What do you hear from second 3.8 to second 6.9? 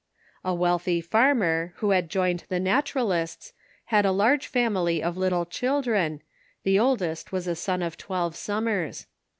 had a large family of little children, the